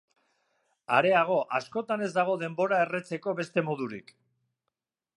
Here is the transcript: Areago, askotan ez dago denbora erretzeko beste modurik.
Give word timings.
Areago, 0.99 1.37
askotan 1.59 2.05
ez 2.07 2.09
dago 2.17 2.39
denbora 2.47 2.83
erretzeko 2.89 3.39
beste 3.41 3.67
modurik. 3.71 4.15